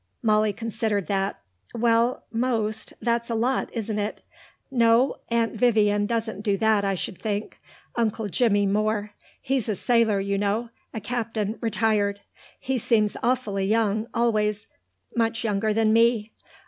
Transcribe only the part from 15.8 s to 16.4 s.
me....